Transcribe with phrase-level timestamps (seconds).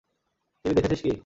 [0.65, 1.11] TV দেখেছিস কি?